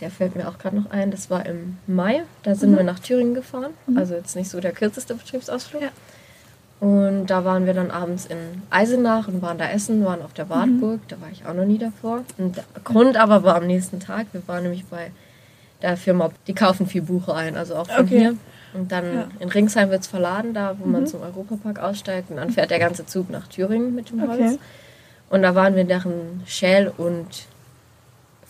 [0.00, 0.04] Mhm.
[0.04, 1.10] Der fällt mir auch gerade noch ein.
[1.10, 2.22] Das war im Mai.
[2.42, 3.72] Da sind wir nach Thüringen gefahren.
[3.96, 5.82] Also jetzt nicht so der kürzeste Betriebsausflug.
[5.82, 5.88] Ja.
[6.80, 8.38] Und da waren wir dann abends in
[8.70, 11.00] Eisenach und waren da essen, waren auf der Wartburg.
[11.08, 12.24] Da war ich auch noch nie davor.
[12.38, 14.28] Und der Grund aber war am nächsten Tag.
[14.32, 15.10] Wir waren nämlich bei
[15.82, 18.18] der Firma, die kaufen viel Buche ein, also auch von Okay.
[18.18, 18.36] hier.
[18.72, 19.28] Und dann Ja.
[19.40, 21.06] in Ringsheim wird es verladen, da wo man Mhm.
[21.08, 22.30] zum Europapark aussteigt.
[22.30, 24.40] Und dann fährt der ganze Zug nach Thüringen mit dem Holz.
[24.40, 24.58] Okay.
[25.28, 27.26] Und da waren wir in deren Schäl- und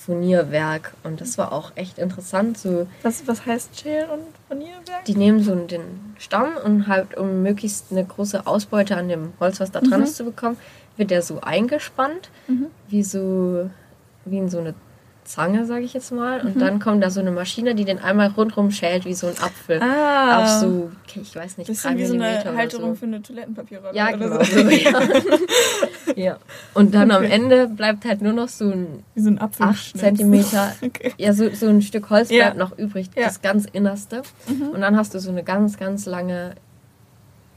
[0.05, 0.93] Furnierwerk.
[1.05, 2.57] Und das war auch echt interessant.
[2.59, 5.05] So, Was, was heißt Schäl und Furnierwerk?
[5.07, 9.61] die nehmen so den Stamm und halt, um möglichst eine große Ausbeute an dem Holz,
[9.61, 10.05] was da dran Mhm.
[10.07, 10.57] ist, zu bekommen,
[10.97, 12.67] wird der so eingespannt, Mhm.
[12.89, 13.71] wie so,
[14.25, 14.75] wie in so eine
[15.25, 16.41] Zange, sage ich jetzt mal.
[16.41, 16.61] Und Mhm.
[16.61, 19.81] dann kommt da so eine Maschine, die den einmal rundrum schält, wie so ein Apfel.
[19.81, 20.43] Ah.
[20.43, 23.01] Auf so, ich weiß nicht, drei wie so Millimeter eine Halterung so.
[23.01, 23.95] für eine Toilettenpapierrolle.
[23.97, 24.43] Ja, oder genau.
[24.43, 24.63] So.
[24.63, 24.93] So, ja.
[26.17, 26.39] ja.
[26.75, 27.33] Und dann am Okay.
[27.33, 29.67] Ende bleibt halt nur noch so ein Wie so ein Apfel.
[29.67, 31.13] 8 Zentimeter, Okay.
[31.19, 32.45] ja, so, so ein Stück Holz Ja.
[32.51, 33.25] bleibt noch übrig, Ja.
[33.25, 34.23] das ganz Innerste.
[34.49, 34.69] Mhm.
[34.71, 36.53] Und dann hast du so eine ganz, ganz lange,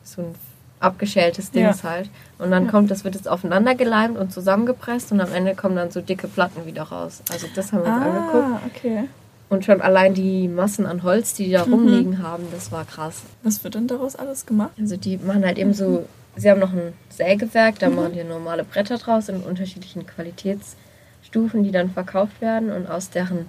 [0.04, 0.36] so ein
[0.80, 1.90] abgeschältes Dings Ja.
[1.92, 2.10] halt.
[2.40, 5.92] Und dann kommt, das wird jetzt aufeinander geleimt und zusammengepresst und am Ende kommen dann
[5.92, 7.22] so dicke Platten wieder raus.
[7.32, 8.46] Also das haben wir uns angeguckt.
[8.46, 9.04] Ah, okay.
[9.50, 11.74] Und schon allein die Massen an Holz, die die da Mhm.
[11.74, 13.22] rumliegen haben, das war krass.
[13.44, 14.72] Was wird denn daraus alles gemacht?
[14.80, 17.96] Also die machen halt eben so, sie haben noch ein Sägewerk, da Mhm.
[17.96, 23.46] machen die normale Bretter draus in unterschiedlichen Qualitätsstufen, die dann verkauft werden und aus deren,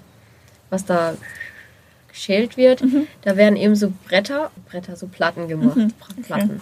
[0.71, 1.15] was da
[2.09, 3.07] geschält wird, Mhm.
[3.23, 6.61] da werden eben so Bretter, Bretter, so Platten gemacht, Mhm, Platten.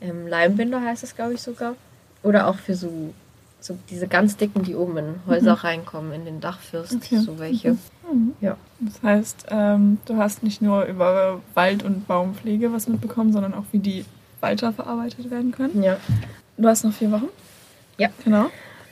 [0.00, 1.74] Ähm, Leimbinder heißt es, glaube ich, sogar.
[2.22, 3.12] Oder auch für so,
[3.60, 6.98] so diese ganz dicken, die oben in Häuser reinkommen, in den Dachfirst, Mhm.
[6.98, 7.18] Okay.
[7.18, 7.72] so welche.
[8.10, 8.32] Mhm.
[8.40, 8.56] Ja.
[8.80, 13.64] Das heißt, ähm, du hast nicht nur über Wald- und Baumpflege was mitbekommen, sondern auch,
[13.72, 14.04] wie die
[14.46, 15.82] weiterverarbeitet werden können.
[15.82, 15.96] Ja.
[16.56, 17.28] Du hast noch vier Wochen?
[17.98, 18.08] Ja.
[18.24, 18.46] Genau.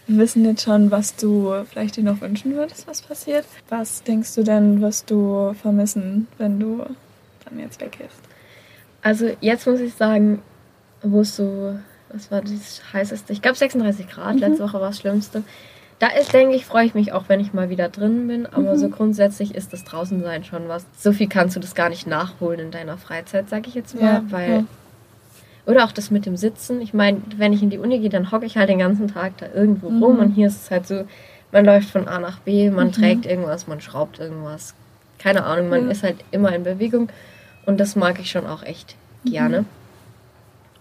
[0.07, 3.47] Wir wissen jetzt schon, was du vielleicht dir noch wünschen würdest, was passiert.
[3.71, 6.85] Was denkst du denn, wirst du vermissen, wenn du
[7.45, 8.19] dann jetzt weggehst?
[9.03, 10.43] Also jetzt muss ich sagen,
[11.03, 11.79] wo es so,
[12.13, 13.33] was war das heißeste?
[13.33, 14.41] Ich glaube 36 Grad, Mhm.
[14.41, 15.43] letzte Woche war das Schlimmste.
[16.01, 18.45] Da ist, denke ich, freue ich mich auch, wenn ich mal wieder drin bin.
[18.47, 18.79] Aber Mhm.
[18.79, 20.85] so grundsätzlich ist das Draußensein schon was.
[20.99, 24.05] So viel kannst du das gar nicht nachholen in deiner Freizeit, sage ich jetzt mal.
[24.05, 24.65] Ja, weil, ja.
[25.67, 26.81] Oder auch das mit dem Sitzen.
[26.83, 29.39] Ich meine, wenn ich in die Uni gehe, dann hocke ich halt den ganzen Tag
[29.39, 30.03] da irgendwo Mhm.
[30.03, 30.19] rum.
[30.19, 31.05] Und hier ist es halt so,
[31.53, 32.93] man läuft von A nach B, man Mhm.
[32.93, 34.75] trägt irgendwas, man schraubt irgendwas.
[35.19, 35.93] Keine Ahnung, man Ja.
[35.93, 37.09] ist halt immer in Bewegung.
[37.65, 39.61] Und das mag ich schon auch echt gerne.
[39.63, 39.67] Mhm.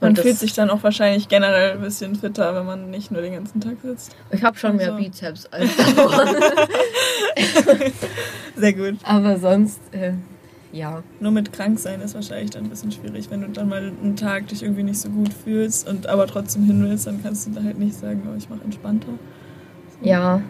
[0.02, 3.36] Man fühlt sich dann auch wahrscheinlich generell ein bisschen fitter, wenn man nicht nur den
[3.36, 4.14] ganzen Tag sitzt.
[4.32, 4.98] Ich habe schon mehr Also.
[5.02, 5.70] Bizeps als.
[8.58, 8.96] Sehr gut.
[9.04, 10.12] Aber sonst, äh,
[10.74, 11.02] ja.
[11.22, 13.32] Nur mit krank sein ist wahrscheinlich dann ein bisschen schwierig.
[13.32, 16.64] Wenn du dann mal einen Tag dich irgendwie nicht so gut fühlst und aber trotzdem
[16.66, 19.08] hin willst, dann kannst du da halt nicht sagen, oh, ich mache entspannter.
[20.02, 20.42] Ja.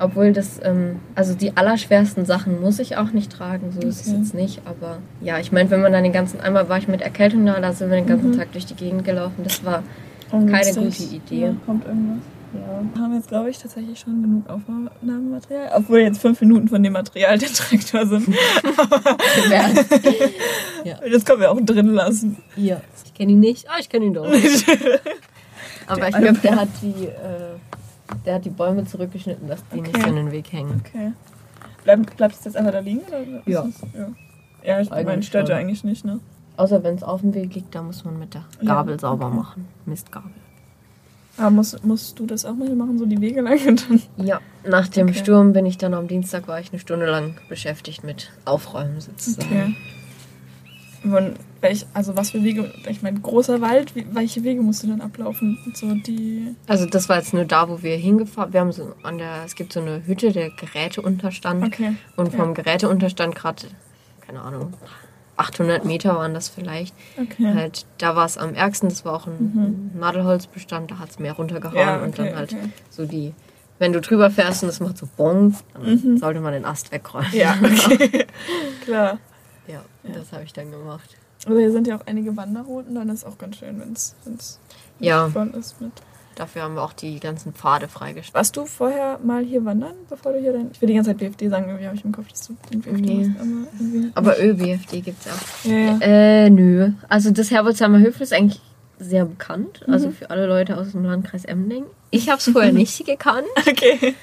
[0.00, 4.08] Obwohl das, ähm, also die allerschwersten Sachen muss ich auch nicht tragen, so ist es
[4.08, 4.18] Okay.
[4.18, 4.62] jetzt nicht.
[4.64, 7.58] Aber ja, ich meine, wenn man dann den ganzen, einmal war ich mit Erkältung da,
[7.60, 8.36] da sind wir den ganzen Mhm.
[8.38, 9.42] Tag durch die Gegend gelaufen.
[9.44, 9.82] Das war,
[10.30, 10.76] Ungünstig.
[10.98, 11.40] gute Idee.
[11.46, 12.18] Ja, kommt irgendwas.
[12.54, 12.82] Ja.
[12.94, 15.70] Wir haben jetzt, glaube ich, tatsächlich schon genug Aufnahmematerial.
[15.76, 18.28] Obwohl jetzt fünf Minuten von dem Material der Traktor sind.
[21.12, 22.36] Das können wir auch drin lassen.
[22.56, 22.80] ja.
[23.04, 24.24] Ich kenne ihn nicht, ah, ich kenne ihn doch.
[25.88, 27.56] Aber ich glaube, der hat die, äh,
[28.24, 30.02] der hat die Bäume zurückgeschnitten, dass die nicht Okay.
[30.02, 30.82] so in den Weg hängen.
[30.86, 31.12] Okay.
[31.82, 33.00] Bleibt, bleibt es jetzt einfach da liegen?
[33.46, 33.66] Ja.
[33.94, 34.08] ja.
[34.64, 36.20] Ja, ich meine, stört ja eigentlich nicht, ne?
[36.56, 39.26] Außer wenn es auf dem Weg liegt, da muss man mit der Ja, Gabel sauber
[39.26, 39.36] okay.
[39.36, 39.68] machen.
[39.86, 40.30] Mistgabel.
[41.38, 43.58] Aber musst, musst du das auch mal machen, so die Wege lang?
[43.66, 45.18] Und dann Ja, nach dem Okay.
[45.18, 49.76] Sturm bin ich dann am Dienstag, war ich eine Stunde lang beschäftigt mit Aufräumen sozusagen.
[51.04, 51.14] Okay.
[51.14, 55.00] Und welch, also was für Wege, ich meine, großer Wald, welche Wege musst du dann
[55.00, 55.56] ablaufen?
[55.74, 56.56] So die.
[56.66, 59.54] Also das war jetzt nur da, wo wir hingefahren Wir haben so an der, es
[59.54, 61.64] gibt so eine Hütte, der Geräteunterstand.
[61.64, 61.94] Okay.
[62.16, 62.62] Und vom Ja.
[62.62, 63.68] Geräteunterstand gerade,
[64.26, 64.72] keine Ahnung,
[65.38, 66.94] 800 Meter waren das vielleicht.
[67.20, 67.54] Okay.
[67.54, 69.98] Halt, da war es am ärgsten, das war auch ein Mhm.
[70.00, 72.68] Nadelholzbestand, da hat es mehr runtergehauen Ja, und okay, dann halt okay.
[72.90, 73.34] so die,
[73.78, 76.18] wenn du drüber fährst und es macht so Bong, dann Mhm.
[76.18, 77.28] sollte man den Ast wegräumen.
[77.32, 77.56] Ja.
[78.84, 79.18] Klar.
[79.66, 81.16] ja, das habe ich dann gemacht.
[81.46, 84.14] Also hier sind ja auch einige Wanderrouten, dann ist auch ganz schön, wenn es
[84.98, 85.28] Ja.
[85.28, 85.92] voll ist mit.
[86.38, 88.34] Dafür haben wir auch die ganzen Pfade freigestellt.
[88.34, 90.70] Warst du vorher mal hier wandern, bevor du hier dein.
[90.72, 92.80] Ich will die ganze Zeit BFD sagen, irgendwie habe ich im Kopf, dass du den
[92.80, 93.26] BFD Nee.
[93.26, 93.40] machst,
[94.14, 94.32] aber.
[94.34, 95.64] Aber ÖBFD gibt es auch.
[95.68, 95.98] Ja, ja.
[96.00, 96.92] Äh, nö.
[97.08, 98.60] Also das Herbolzheimer Höfel ist eigentlich
[99.00, 99.80] sehr bekannt.
[99.88, 100.12] Also Mhm.
[100.12, 101.84] für alle Leute aus dem Landkreis Emding.
[102.10, 103.46] Ich habe es vorher nicht gekannt.
[103.68, 104.14] Okay.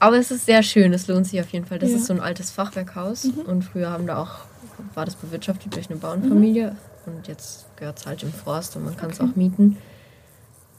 [0.00, 1.78] Aber es ist sehr schön, es lohnt sich auf jeden Fall.
[1.78, 1.96] Das Ja.
[1.96, 4.30] ist so ein altes Fachwerkhaus und früher haben da auch,
[4.94, 6.74] war das bewirtschaftet durch eine Bauernfamilie
[7.06, 9.30] und jetzt gehört es halt im Forst und man kann es Okay.
[9.30, 9.76] auch mieten.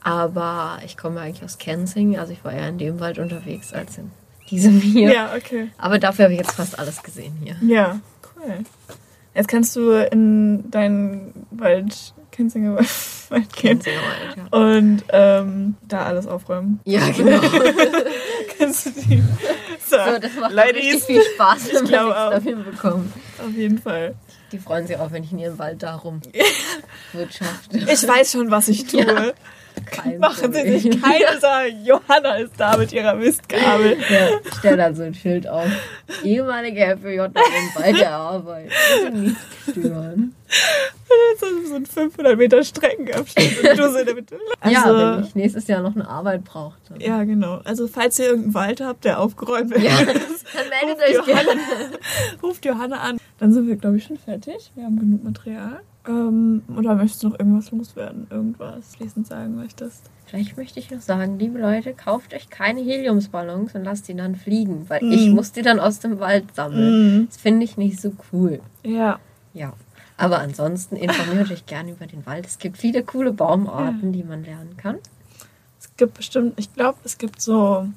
[0.06, 3.98] Aber ich komme eigentlich aus Kensing, also ich war eher in dem Wald unterwegs als
[3.98, 4.12] in
[4.52, 5.12] diesem hier.
[5.12, 5.72] Ja, okay.
[5.80, 7.56] Aber dafür habe ich jetzt fast alles gesehen hier.
[7.68, 8.00] Ja,
[8.36, 8.60] cool.
[9.34, 12.76] Jetzt kannst du in deinen Wald, Kenzinger
[13.30, 14.58] Wald gehen Kensinger Wald, ja.
[14.60, 16.80] und ähm, da alles aufräumen.
[16.86, 17.42] Ja, genau.
[18.60, 19.24] kannst du die.
[19.90, 22.30] So, So, das macht richtig viel Spaß, wenn ich wir glaube nichts auch.
[22.32, 23.14] dafür bekommen.
[23.44, 24.14] auf jeden Fall.
[24.52, 26.22] Die freuen sich auch, wenn ich in ihrem Wald darum
[27.14, 27.78] wirtschafte.
[27.80, 29.02] Ich weiß schon, was ich tue.
[29.02, 29.32] Ja.
[29.86, 31.86] Kein Machen Sie sich keine Sorgen.
[31.86, 33.98] Johanna ist da mit ihrer Mistgabel.
[34.10, 35.68] Ja, ich stelle dann so ein Schild auf.
[36.24, 37.20] Ehemalige FJ
[37.76, 38.72] bei der Arbeit.
[39.14, 39.36] Nicht
[39.70, 40.36] stören.
[41.40, 43.70] So, so ein 500 Meter Streckenabschnitt.
[43.70, 44.38] Und du so in der Mitte.
[44.70, 46.76] ja, Also, wenn ich nächstes Jahr noch eine Arbeit brauche.
[47.00, 47.62] Ja, genau.
[47.64, 51.62] Also, falls ihr irgendeinen Wald habt, der aufgeräumt werden Ja, muss, dann meldet euch gerne.
[52.44, 53.18] ruft Johanna an.
[53.40, 54.72] Dann sind wir, glaube ich, schon fertig.
[54.76, 55.82] Wir haben genug Material.
[56.08, 58.28] Ähm, oder möchtest du noch irgendwas loswerden?
[58.30, 60.10] Irgendwas schließend sagen möchtest?
[60.26, 64.36] Vielleicht möchte ich noch sagen, liebe Leute, kauft euch keine Heliumsballons und lasst die dann
[64.36, 65.12] fliegen, weil Mm.
[65.12, 67.20] ich muss die dann aus dem Wald sammeln.
[67.22, 67.26] Mhm.
[67.28, 68.60] Das finde ich nicht so cool.
[68.84, 69.20] Ja.
[69.54, 69.74] Ja.
[70.18, 72.46] Aber ansonsten informiert euch gerne über den Wald.
[72.46, 74.98] Es gibt viele coole Baumarten, die man lernen kann.
[75.80, 77.88] Es gibt bestimmt, ich glaube, es gibt so,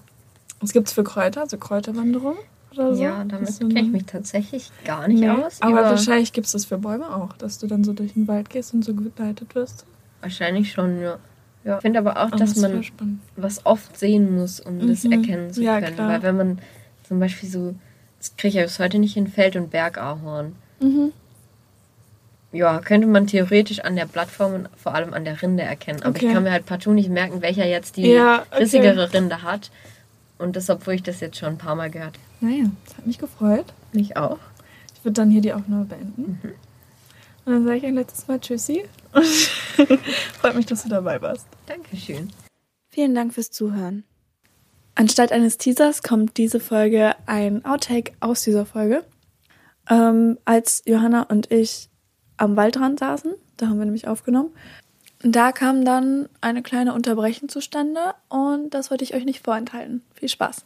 [0.62, 2.37] es gibt für Kräuter, so Kräuterwanderung
[2.72, 3.02] oder so.
[3.02, 5.61] Ja, Das damit so kenne ich mich tatsächlich gar nicht Nee, aus.
[5.62, 8.28] aber über- wahrscheinlich gibt es das für Bäume auch, dass du dann so durch den
[8.28, 9.85] Wald gehst und so begleitet wirst.
[10.20, 11.18] Wahrscheinlich schon, ja.
[11.64, 11.76] ja.
[11.76, 12.83] Ich finde aber auch, Aber dass das man
[13.37, 15.12] was oft sehen muss, um das Mhm.
[15.12, 15.94] erkennen zu Ja, können.
[15.94, 16.09] klar.
[16.09, 16.59] Weil wenn man
[17.07, 17.74] zum Beispiel so,
[18.18, 20.54] das kriege ich ja bis heute nicht in Feld- und Bergahorn.
[20.81, 21.12] Mhm.
[22.50, 26.00] Ja, könnte man theoretisch an der Plattform und vor allem an der Rinde erkennen.
[26.02, 26.26] Aber Okay.
[26.28, 28.62] ich kann mir halt partout nicht merken, welcher jetzt die Ja, okay.
[28.62, 29.70] rissigere Rinde hat.
[30.38, 32.28] Und das, obwohl ich das jetzt schon ein paar Mal gehört habe.
[32.40, 33.66] Naja, das hat mich gefreut.
[33.92, 34.38] Mich auch.
[34.94, 36.40] Ich würde dann hier die Aufnahme beenden.
[36.42, 36.53] Mhm.
[37.44, 38.85] Und dann sage ich ein letztes Mal Tschüssi.
[40.40, 41.46] Freut mich, dass du dabei warst.
[41.66, 42.31] Dankeschön.
[42.90, 44.05] Vielen Dank fürs Zuhören.
[44.94, 49.05] Anstatt eines Teasers kommt diese Folge ein Outtake aus dieser Folge.
[49.88, 51.88] Ähm, als Johanna und ich
[52.37, 54.51] am Waldrand saßen, da haben wir nämlich aufgenommen,
[55.20, 60.03] da kam dann eine kleine Unterbrechung zustande und das wollte ich euch nicht vorenthalten.
[60.14, 60.64] Viel Spaß.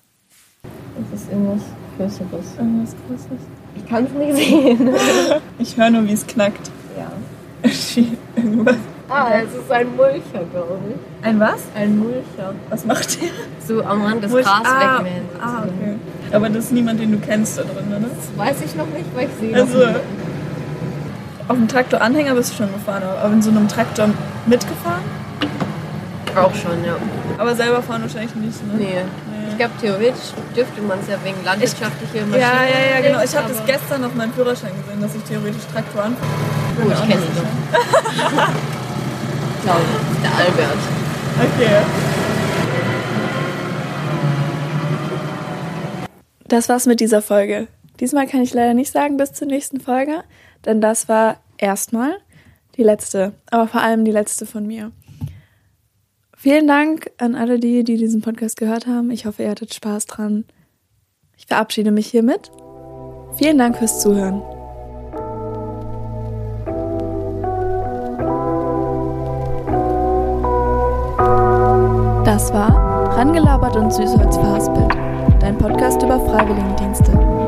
[0.62, 1.62] Das ist irgendwas
[1.96, 2.56] Größeres.
[2.58, 3.42] Irgendwas Großes.
[3.74, 4.88] Ich kann es nicht sehen.
[5.58, 6.70] Ich höre nur, wie es knackt.
[6.96, 7.10] ja.
[8.36, 8.76] Irgendwas.
[9.08, 11.26] Ah, es ist ein Mulcher, glaube ich.
[11.26, 11.60] Ein was?
[11.76, 12.54] Ein Mulcher.
[12.70, 13.28] Was macht der?
[13.66, 15.24] So am Rand des Mulch- Gras ah, wegmähen.
[15.40, 15.96] Ah, okay.
[16.32, 18.00] Aber das ist niemand, den du kennst da drin, ne?
[18.00, 20.00] Das weiß ich noch nicht, weil ich sehe Also-.
[21.48, 24.08] Auf dem Traktoranhänger bist du schon gefahren, aber in so einem Traktor
[24.46, 25.02] mitgefahren?
[26.34, 26.96] Auch schon, ja.
[27.36, 28.74] Aber selber fahren wahrscheinlich nicht, ne?
[28.78, 29.02] Nee.
[29.52, 32.40] Ich glaube, theoretisch dürfte man es ja wegen landwirtschaftlicher Maschinen.
[32.40, 33.22] Ja, ja, ja, genau.
[33.22, 36.16] Ich habe das gestern auf meinem Führerschein gesehen, dass ich theoretisch Traktoren
[36.78, 37.44] Oh, ich kenne ihn doch.
[39.58, 39.80] Ich glaube,
[40.22, 40.78] der Albert.
[41.38, 41.76] Okay.
[46.48, 47.68] Das war's mit dieser Folge.
[48.00, 50.24] Diesmal kann ich leider nicht sagen bis zur nächsten Folge,
[50.64, 52.16] denn das war erstmal
[52.78, 54.92] die letzte, aber vor allem die letzte von mir.
[56.42, 59.12] Vielen Dank an alle die, die diesen Podcast gehört haben.
[59.12, 60.44] Ich hoffe, ihr hattet Spaß dran.
[61.36, 62.50] Ich verabschiede mich hiermit.
[63.36, 64.42] Vielen Dank fürs Zuhören.
[72.24, 74.96] Das war Rangelabert und Süßholz verhaspelt,
[75.40, 77.41] dein Podcast über Freiwilligendienste.